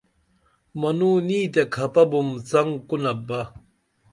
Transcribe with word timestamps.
منوں 0.79 1.17
نیں 1.27 1.45
تے 1.53 1.61
کھپہ 1.73 2.03
بُم 2.11 2.27
څنگ 2.49 2.71
کونپ 2.87 3.19
بہ 3.27 3.39